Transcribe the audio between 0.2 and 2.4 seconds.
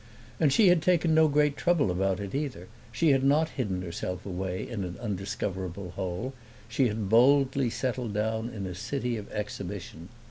And she had taken no great trouble about it